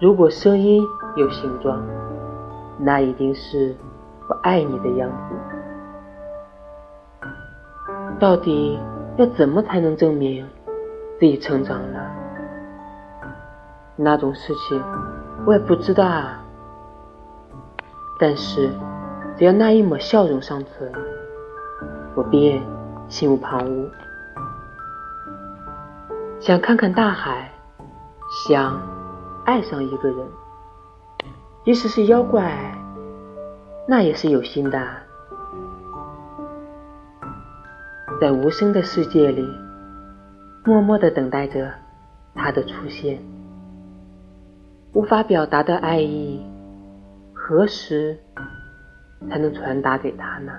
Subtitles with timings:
[0.00, 1.80] 如果声音有形状，
[2.78, 3.74] 那一定是
[4.28, 5.34] 我爱你的样子。
[8.18, 8.78] 到底
[9.16, 10.44] 要怎么才能证明
[11.20, 12.10] 自己成长了？
[13.94, 14.82] 那种事情
[15.46, 16.42] 我也不知道啊。
[18.18, 18.70] 但是
[19.36, 20.90] 只要那一抹笑容尚存，
[22.16, 22.60] 我便
[23.06, 23.88] 心无旁骛。
[26.40, 27.51] 想看看大海，
[28.32, 28.80] 想
[29.44, 30.26] 爱上一个人，
[31.66, 32.74] 即使是妖怪，
[33.86, 34.82] 那也是有心的。
[38.18, 39.46] 在无声的世界里，
[40.64, 41.70] 默默的等待着
[42.34, 43.22] 他的出现。
[44.94, 46.42] 无法表达的爱意，
[47.34, 48.18] 何时
[49.28, 50.52] 才能传达给他呢？